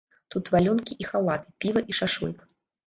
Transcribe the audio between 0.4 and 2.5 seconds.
валёнкі і халаты, піва і шашлык.